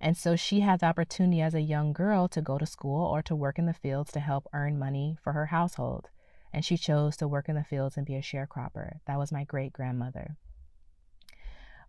[0.00, 3.22] And so she had the opportunity as a young girl to go to school or
[3.22, 6.08] to work in the fields to help earn money for her household.
[6.52, 9.00] And she chose to work in the fields and be a sharecropper.
[9.06, 10.36] That was my great grandmother.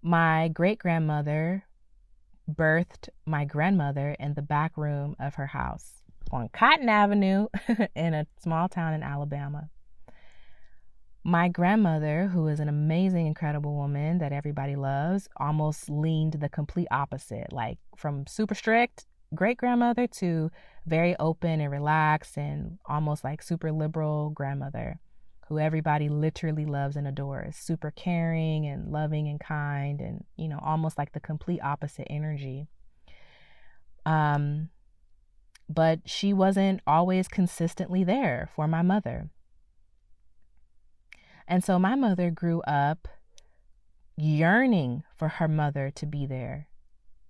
[0.01, 1.65] My great grandmother
[2.49, 7.47] birthed my grandmother in the back room of her house on Cotton Avenue
[7.95, 9.69] in a small town in Alabama.
[11.23, 16.87] My grandmother, who is an amazing, incredible woman that everybody loves, almost leaned the complete
[16.89, 20.51] opposite like from super strict great grandmother to
[20.85, 24.99] very open and relaxed and almost like super liberal grandmother
[25.47, 30.59] who everybody literally loves and adores super caring and loving and kind and you know
[30.61, 32.67] almost like the complete opposite energy
[34.05, 34.69] um
[35.73, 39.29] but she wasn't always consistently there for my mother.
[41.51, 43.09] And so my mother grew up
[44.15, 46.69] yearning for her mother to be there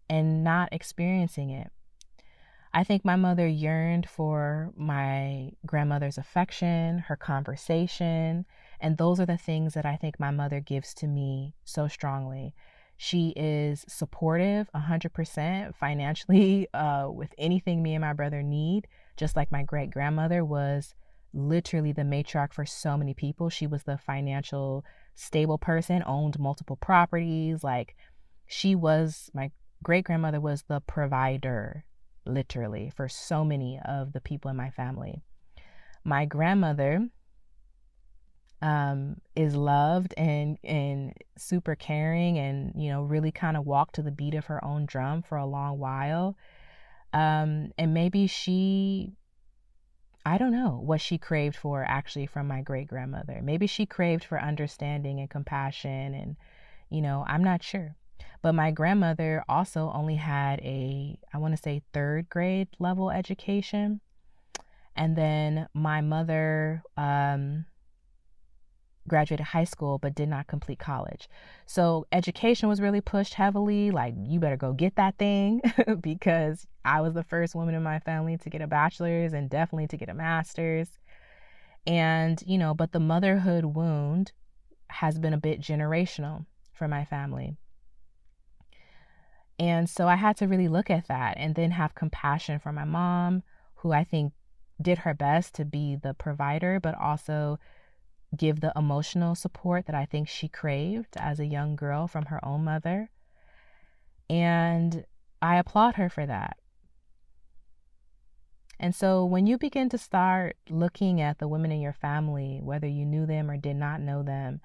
[0.08, 1.72] and not experiencing it.
[2.72, 8.46] I think my mother yearned for my grandmother's affection, her conversation,
[8.80, 12.54] and those are the things that I think my mother gives to me so strongly.
[12.98, 19.52] She is supportive 100% financially uh, with anything me and my brother need, just like
[19.52, 20.94] my great grandmother was
[21.34, 23.50] literally the matriarch for so many people.
[23.50, 24.84] She was the financial
[25.15, 27.63] stable person, owned multiple properties.
[27.63, 27.96] Like
[28.48, 29.52] she was, my
[29.84, 31.86] great grandmother was the provider,
[32.26, 35.22] literally, for so many of the people in my family.
[36.04, 37.10] My grandmother
[38.62, 44.04] um, is loved and and super caring and you know really kind of walked to
[44.04, 46.38] the beat of her own drum for a long while
[47.13, 49.13] um, and maybe she
[50.26, 53.40] I don't know what she craved for actually from my great grandmother.
[53.42, 56.36] Maybe she craved for understanding and compassion, and,
[56.90, 57.96] you know, I'm not sure.
[58.42, 64.02] But my grandmother also only had a, I want to say, third grade level education.
[64.96, 67.66] And then my mother, um,
[69.08, 71.28] graduated high school but did not complete college.
[71.66, 75.62] So education was really pushed heavily like you better go get that thing
[76.02, 79.88] because I was the first woman in my family to get a bachelor's and definitely
[79.88, 80.90] to get a master's.
[81.88, 84.34] And, you know, but the motherhood wound
[84.88, 87.56] has been a bit generational for my family.
[89.58, 92.84] And so I had to really look at that and then have compassion for my
[92.84, 93.44] mom,
[93.76, 94.34] who I think
[94.82, 97.60] did her best to be the provider, but also
[98.36, 102.44] give the emotional support that I think she craved as a young girl from her
[102.46, 103.10] own mother.
[104.30, 105.06] And
[105.41, 106.58] I applaud her for that.
[108.80, 112.88] And so when you begin to start looking at the women in your family, whether
[112.88, 114.60] you knew them or did not know them,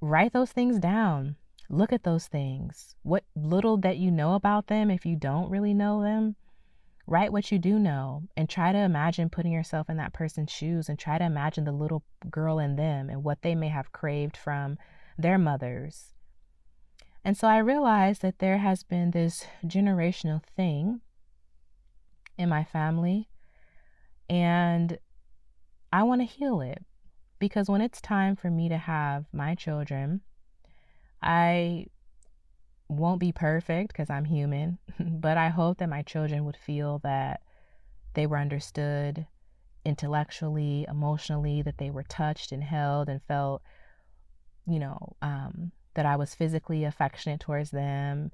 [0.00, 1.36] write those things down.
[1.70, 2.96] Look at those things.
[3.02, 6.36] What little that you know about them, if you don't really know them,
[7.10, 10.90] Write what you do know and try to imagine putting yourself in that person's shoes
[10.90, 14.36] and try to imagine the little girl in them and what they may have craved
[14.36, 14.76] from
[15.16, 16.12] their mothers.
[17.24, 21.00] And so I realized that there has been this generational thing
[22.36, 23.30] in my family,
[24.28, 24.98] and
[25.90, 26.84] I want to heal it
[27.38, 30.20] because when it's time for me to have my children,
[31.22, 31.86] I
[32.88, 37.42] won't be perfect because I'm human, but I hope that my children would feel that
[38.14, 39.26] they were understood
[39.84, 43.62] intellectually, emotionally, that they were touched and held and felt,
[44.66, 48.30] you know, um, that I was physically affectionate towards them,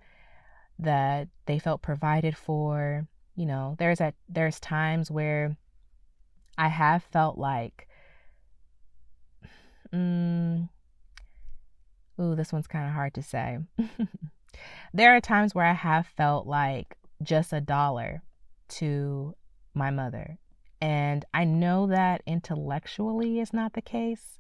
[0.79, 3.07] that they felt provided for.
[3.37, 5.57] You know, there's a there's times where
[6.57, 7.89] I have felt like,
[9.93, 10.69] mm,
[12.21, 13.59] ooh, this one's kind of hard to say.
[14.93, 18.23] There are times where I have felt like just a dollar
[18.69, 19.35] to
[19.75, 20.39] my mother.
[20.81, 24.39] And I know that intellectually is not the case,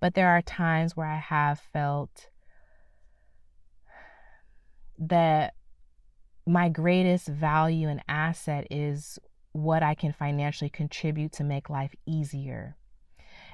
[0.00, 2.28] but there are times where I have felt
[4.98, 5.54] that
[6.46, 9.18] my greatest value and asset is
[9.52, 12.76] what I can financially contribute to make life easier.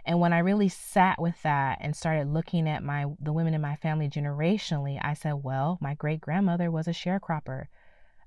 [0.04, 3.60] And when I really sat with that and started looking at my the women in
[3.60, 7.66] my family generationally, I said, well, my great grandmother was a sharecropper.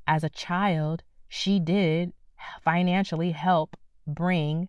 [0.08, 2.14] As a child, she did
[2.64, 4.68] financially help bring,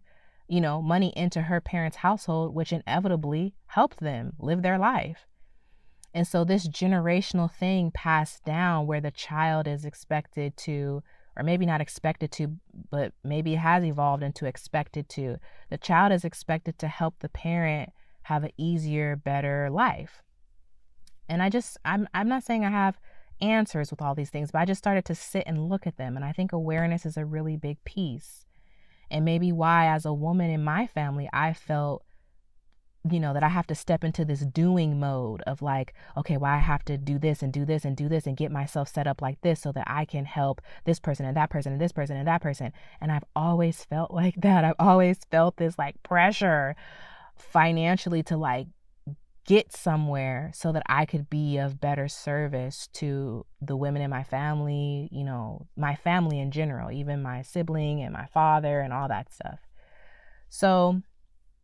[0.49, 5.27] you know, money into her parents' household, which inevitably helped them live their life.
[6.15, 11.03] And so this generational thing passed down where the child is expected to
[11.37, 12.57] or maybe not expected to,
[12.91, 15.39] but maybe has evolved into expected to.
[15.71, 17.91] The child is expected to help the parent
[18.23, 20.23] have an easier, better life.
[21.29, 22.99] And I just I'm I'm not saying I have
[23.41, 26.17] answers with all these things, but I just started to sit and look at them
[26.17, 28.45] and I think awareness is a really big piece.
[29.11, 32.05] And maybe why as a woman in my family I felt
[33.11, 36.53] you know, that I have to step into this doing mode of like, okay, well,
[36.53, 39.07] I have to do this and do this and do this and get myself set
[39.07, 41.93] up like this so that I can help this person and that person and this
[41.93, 42.73] person and that person.
[43.01, 44.65] And I've always felt like that.
[44.65, 46.77] I've always felt this like pressure
[47.37, 48.69] financially to like
[49.45, 54.23] get somewhere so that I could be of better service to the women in my
[54.23, 59.09] family, you know, my family in general, even my sibling and my father and all
[59.09, 59.59] that stuff.
[60.49, 61.03] So,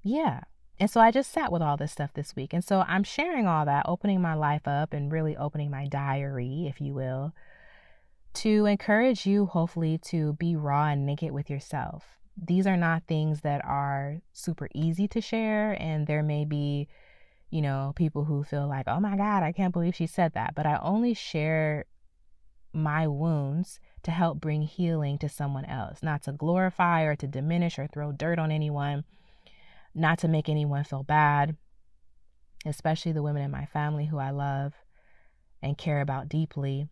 [0.03, 0.41] yeah,
[0.81, 2.53] and so I just sat with all this stuff this week.
[2.53, 6.67] And so I'm sharing all that, opening my life up and really opening my diary,
[6.69, 7.35] if you will,
[8.35, 12.05] to encourage you, hopefully, to be raw and naked with yourself.
[12.41, 15.77] These are not things that are super easy to share.
[15.83, 16.87] And there may be,
[17.51, 20.55] you know, people who feel like, oh my God, I can't believe she said that.
[20.55, 21.87] But I only share
[22.73, 27.81] my wounds to help bring healing to someone else, not to glorify or to diminish
[27.81, 29.05] or throw dirt on anyone
[29.99, 31.57] not to make anyone feel bad,
[32.65, 34.75] especially the women in my family who I love
[35.63, 36.89] and care about deeply,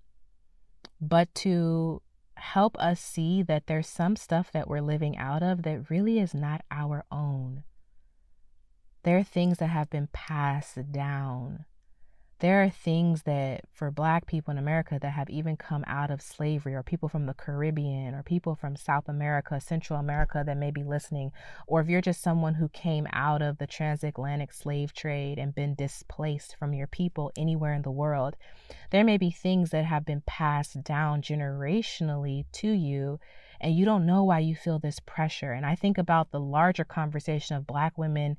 [1.00, 2.02] but to
[2.36, 6.34] help us see that there's some stuff that we're living out of that really is
[6.34, 7.62] not our own.
[9.02, 11.64] There are things that have been passed down
[12.40, 16.20] there are things that for black people in America that have even come out of
[16.20, 20.70] slavery, or people from the Caribbean, or people from South America, Central America that may
[20.70, 21.32] be listening,
[21.66, 25.74] or if you're just someone who came out of the transatlantic slave trade and been
[25.74, 28.36] displaced from your people anywhere in the world,
[28.90, 33.18] there may be things that have been passed down generationally to you.
[33.58, 35.52] And you don't know why you feel this pressure.
[35.52, 38.36] And I think about the larger conversation of Black women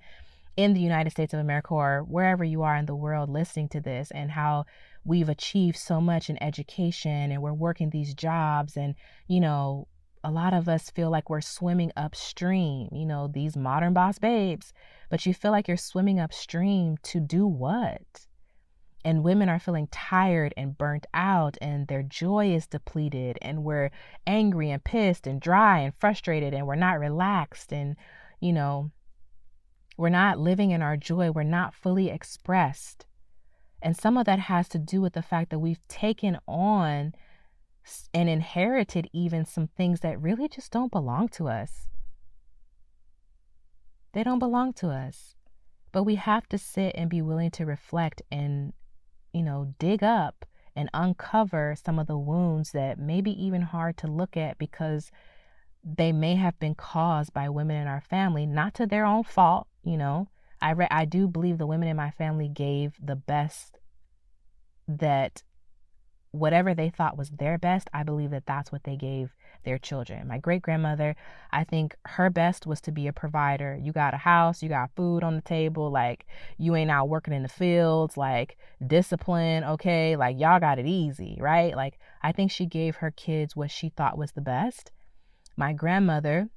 [0.58, 3.80] in the United States of America or wherever you are in the world listening to
[3.80, 4.66] this and how
[5.06, 8.96] we've achieved so much in education and we're working these jobs and
[9.28, 9.88] you know
[10.24, 14.74] a lot of us feel like we're swimming upstream you know these modern boss babes
[15.10, 18.28] but you feel like you're swimming upstream to do what?
[19.06, 23.90] And women are feeling tired and burnt out and their joy is depleted and we're
[24.26, 27.96] angry and pissed and dry and frustrated and we're not relaxed and
[28.42, 28.92] you know
[29.98, 31.32] we're not living in our joy.
[31.32, 33.06] We're not fully expressed.
[33.82, 37.14] And some of that has to do with the fact that we've taken on
[38.14, 41.88] and inherited even some things that really just don't belong to us.
[44.14, 45.36] They don't belong to us.
[45.92, 48.74] But we have to sit and be willing to reflect and,
[49.34, 50.46] you know, dig up
[50.76, 55.12] and uncover some of the wounds that may be even hard to look at because
[55.84, 59.68] they may have been caused by women in our family, not to their own fault,
[59.88, 60.28] you know.
[60.62, 63.80] I re- I do believe the women in my family gave the best
[64.88, 65.44] that
[66.32, 69.34] whatever they thought was their best, I believe that that's what they gave
[69.64, 70.28] their children.
[70.28, 71.16] My great grandmother,
[71.52, 73.80] I think her best was to be a provider.
[73.82, 76.26] You got a house, you got food on the table, like
[76.58, 80.16] you ain't out working in the fields, like discipline, okay?
[80.16, 81.76] Like y'all got it easy, right?
[81.76, 84.92] Like I think she gave her kids what she thought was the best
[85.58, 86.50] my grandmother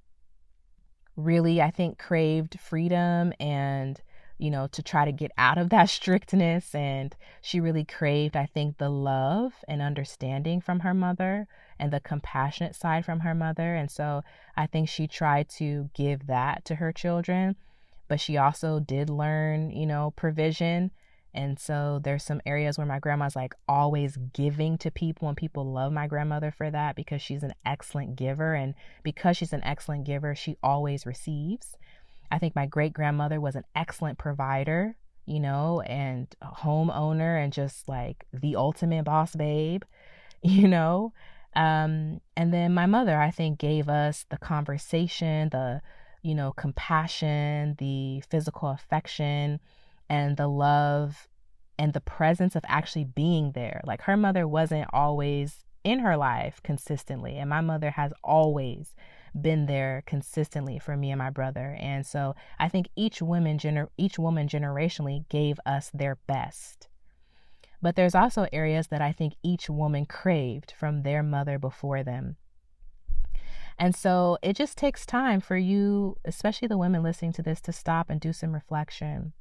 [1.16, 4.00] really, I think, craved freedom and,
[4.38, 6.74] you know, to try to get out of that strictness.
[6.74, 11.46] And she really craved, I think, the love and understanding from her mother
[11.78, 13.74] and the compassionate side from her mother.
[13.74, 14.22] And so
[14.56, 17.56] I think she tried to give that to her children.
[18.08, 20.90] But she also did learn, you know, provision
[21.32, 25.64] and so there's some areas where my grandma's like always giving to people, and people
[25.64, 28.54] love my grandmother for that because she's an excellent giver.
[28.54, 31.76] And because she's an excellent giver, she always receives.
[32.32, 37.52] I think my great grandmother was an excellent provider, you know, and a homeowner and
[37.52, 39.82] just like the ultimate boss babe,
[40.42, 41.12] you know.
[41.54, 45.80] Um, and then my mother, I think, gave us the conversation, the,
[46.22, 49.60] you know, compassion, the physical affection
[50.10, 51.28] and the love
[51.78, 53.80] and the presence of actually being there.
[53.84, 58.94] Like her mother wasn't always in her life consistently, and my mother has always
[59.40, 61.76] been there consistently for me and my brother.
[61.80, 66.88] And so I think each woman gener- each woman generationally gave us their best.
[67.80, 72.36] But there's also areas that I think each woman craved from their mother before them.
[73.78, 77.72] And so it just takes time for you, especially the women listening to this, to
[77.72, 79.32] stop and do some reflection.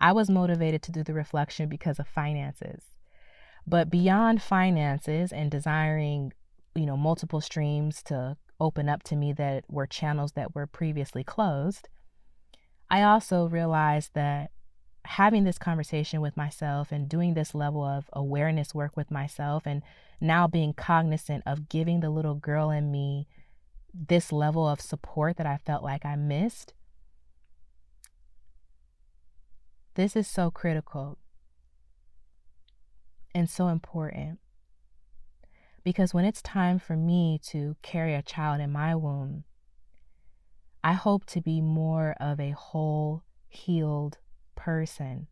[0.00, 2.84] I was motivated to do the reflection because of finances.
[3.66, 6.32] But beyond finances and desiring,
[6.74, 11.22] you know, multiple streams to open up to me that were channels that were previously
[11.22, 11.88] closed,
[12.90, 14.50] I also realized that
[15.04, 19.82] having this conversation with myself and doing this level of awareness work with myself and
[20.20, 23.26] now being cognizant of giving the little girl in me
[23.92, 26.74] this level of support that I felt like I missed
[29.94, 31.18] This is so critical
[33.34, 34.38] and so important
[35.82, 39.44] because when it's time for me to carry a child in my womb,
[40.84, 44.18] I hope to be more of a whole, healed
[44.54, 45.26] person,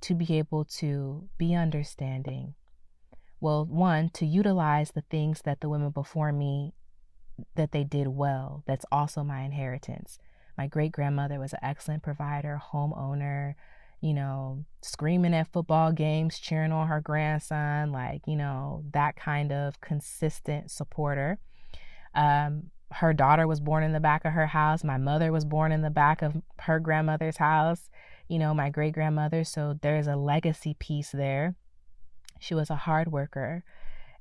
[0.00, 2.54] to be able to be understanding.
[3.40, 6.74] Well, one, to utilize the things that the women before me
[7.54, 8.62] that they did well.
[8.66, 10.18] That's also my inheritance.
[10.60, 13.54] My great grandmother was an excellent provider, homeowner,
[14.02, 19.52] you know, screaming at football games, cheering on her grandson, like, you know, that kind
[19.52, 21.38] of consistent supporter.
[22.14, 24.84] Um, her daughter was born in the back of her house.
[24.84, 27.88] My mother was born in the back of her grandmother's house,
[28.28, 29.44] you know, my great grandmother.
[29.44, 31.54] So there's a legacy piece there.
[32.38, 33.64] She was a hard worker.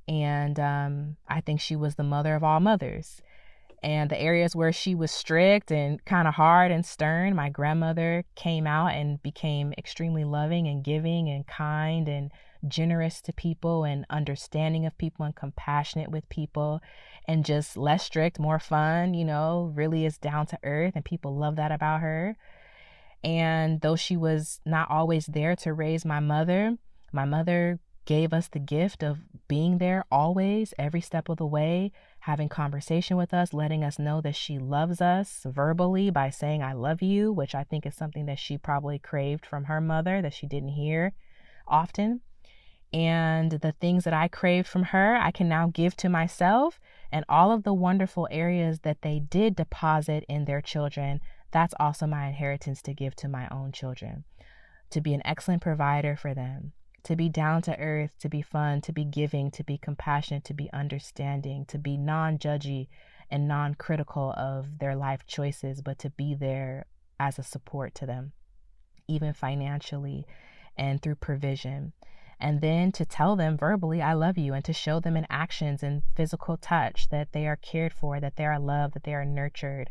[0.08, 3.22] And um, I think she was the mother of all mothers
[3.82, 8.26] and the areas where she was strict and kind of hard and stern, my grandmother
[8.36, 12.32] came out and became extremely loving and giving and kind and
[12.68, 16.82] generous to people and understanding of people and compassionate with people
[17.28, 21.38] and just less strict, more fun, you know, really is down to earth and people
[21.38, 22.36] love that about her.
[23.24, 26.78] And though she was not always there to raise my mother,
[27.12, 31.92] My mother gave us the gift of being there always, every step of the way,
[32.30, 36.74] having conversation with us, letting us know that she loves us verbally by saying, I
[36.74, 40.36] love you, which I think is something that she probably craved from her mother that
[40.36, 41.14] she didn't hear
[41.68, 42.22] often.
[42.94, 46.80] And the things that I craved from her, I can now give to myself.
[47.12, 52.06] And all of the wonderful areas that they did deposit in their children, that's also
[52.06, 54.24] my inheritance to give to my own children.
[54.92, 56.74] To be an excellent provider for them,
[57.04, 60.54] to be down to earth, to be fun, to be giving, to be compassionate, to
[60.54, 62.88] be understanding, to be non judgy
[63.30, 66.86] and non critical of their life choices, but to be there
[67.20, 68.32] as a support to them,
[69.08, 70.26] even financially
[70.78, 71.94] and through provision.
[72.40, 75.84] And then to tell them verbally, I love you, and to show them in actions
[75.84, 79.26] and physical touch that they are cared for, that they are loved, that they are
[79.26, 79.90] nurtured,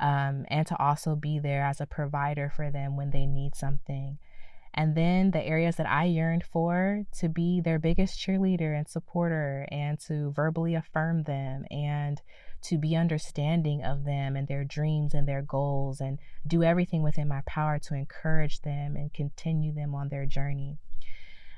[0.00, 4.18] um, and to also be there as a provider for them when they need something.
[4.76, 9.68] And then the areas that I yearned for to be their biggest cheerleader and supporter
[9.70, 12.20] and to verbally affirm them and
[12.62, 17.28] to be understanding of them and their dreams and their goals and do everything within
[17.28, 20.78] my power to encourage them and continue them on their journey.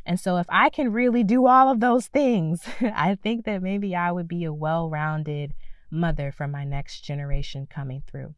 [0.05, 3.97] And so, if I can really do all of those things, I think that maybe
[3.97, 5.55] I would be a well rounded
[5.91, 8.35] mother for my next generation coming through.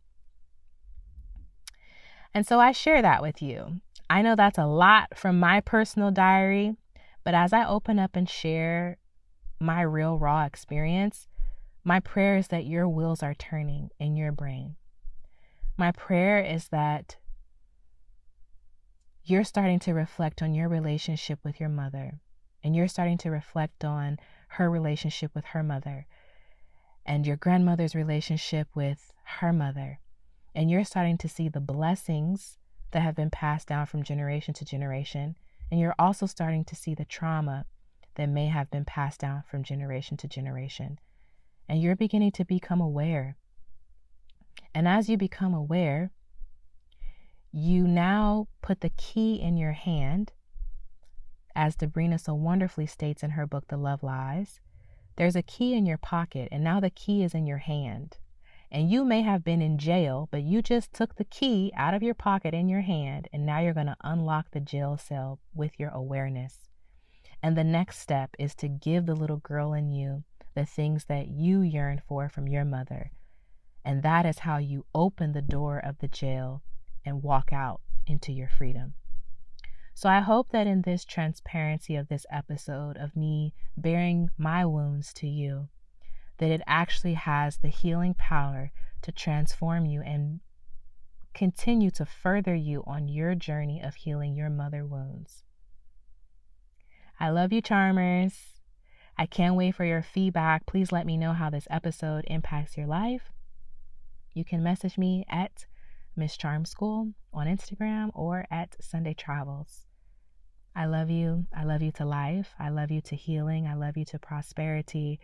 [2.32, 3.80] And so, I share that with you.
[4.10, 6.76] I know that's a lot from my personal diary,
[7.24, 8.96] but as I open up and share
[9.60, 11.26] my real raw experience,
[11.84, 14.76] my prayer is that your wheels are turning in your brain.
[15.76, 17.16] My prayer is that
[19.24, 22.20] you're starting to reflect on your relationship with your mother,
[22.64, 26.06] and you're starting to reflect on her relationship with her mother,
[27.04, 30.00] and your grandmother's relationship with her mother,
[30.54, 32.57] and you're starting to see the blessings
[32.90, 35.36] that have been passed down from generation to generation.
[35.70, 37.66] And you're also starting to see the trauma
[38.14, 40.98] that may have been passed down from generation to generation.
[41.68, 43.36] And you're beginning to become aware.
[44.74, 46.10] And as you become aware,
[47.52, 50.32] you now put the key in your hand.
[51.54, 54.60] As Debrena so wonderfully states in her book, The Love Lies,
[55.16, 58.18] there's a key in your pocket, and now the key is in your hand
[58.70, 62.02] and you may have been in jail, but you just took the key out of
[62.02, 65.78] your pocket in your hand, and now you're going to unlock the jail cell with
[65.78, 66.68] your awareness.
[67.42, 71.28] And the next step is to give the little girl in you the things that
[71.28, 73.12] you yearn for from your mother.
[73.84, 76.62] And that is how you open the door of the jail
[77.04, 78.94] and walk out into your freedom.
[79.94, 85.12] So I hope that in this transparency of this episode of me bearing my wounds
[85.14, 85.68] to you,
[86.38, 88.72] that it actually has the healing power
[89.02, 90.40] to transform you and
[91.34, 95.42] continue to further you on your journey of healing your mother wounds.
[97.20, 98.60] I love you, Charmers.
[99.16, 100.66] I can't wait for your feedback.
[100.66, 103.32] Please let me know how this episode impacts your life.
[104.32, 105.66] You can message me at
[106.14, 109.86] Miss Charm School on Instagram or at Sunday Travels.
[110.76, 111.46] I love you.
[111.52, 112.54] I love you to life.
[112.58, 113.66] I love you to healing.
[113.66, 115.18] I love you to prosperity.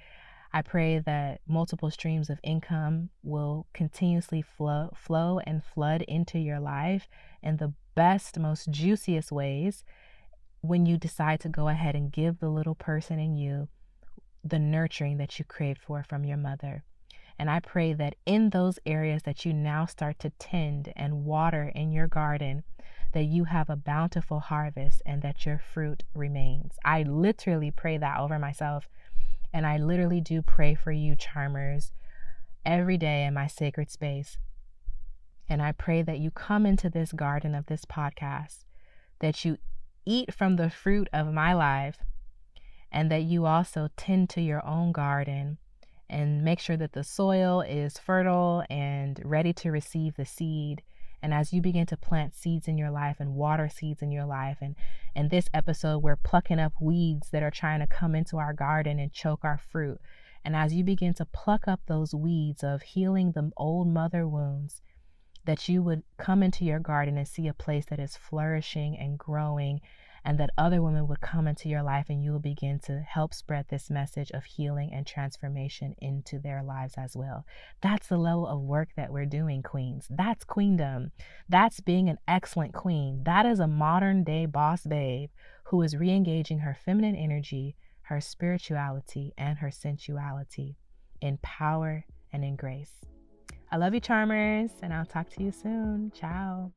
[0.54, 6.60] I pray that multiple streams of income will continuously flow, flow and flood into your
[6.60, 7.08] life
[7.42, 9.82] in the best, most juiciest ways
[10.60, 13.66] when you decide to go ahead and give the little person in you
[14.44, 16.84] the nurturing that you craved for from your mother.
[17.36, 21.72] And I pray that in those areas that you now start to tend and water
[21.74, 22.62] in your garden,
[23.12, 26.76] that you have a bountiful harvest and that your fruit remains.
[26.84, 28.88] I literally pray that over myself
[29.54, 31.92] and I literally do pray for you, charmers,
[32.66, 34.36] every day in my sacred space.
[35.48, 38.64] And I pray that you come into this garden of this podcast,
[39.20, 39.58] that you
[40.04, 41.98] eat from the fruit of my life,
[42.90, 45.58] and that you also tend to your own garden
[46.10, 50.82] and make sure that the soil is fertile and ready to receive the seed
[51.24, 54.26] and as you begin to plant seeds in your life and water seeds in your
[54.26, 54.76] life, and
[55.16, 58.98] in this episode, we're plucking up weeds that are trying to come into our garden
[58.98, 59.98] and choke our fruit.
[60.44, 64.82] And as you begin to pluck up those weeds of healing the old mother wounds,
[65.46, 69.18] that you would come into your garden and see a place that is flourishing and
[69.18, 69.80] growing
[70.24, 73.34] and that other women would come into your life and you will begin to help
[73.34, 77.44] spread this message of healing and transformation into their lives as well.
[77.82, 80.06] That's the level of work that we're doing, queens.
[80.08, 81.12] That's queendom.
[81.48, 83.22] That's being an excellent queen.
[83.24, 85.30] That is a modern day boss babe
[85.64, 90.76] who is re engaging her feminine energy, her spirituality, and her sensuality
[91.20, 93.00] in power and in grace.
[93.70, 96.12] I love you, charmers, and I'll talk to you soon.
[96.14, 96.72] Ciao.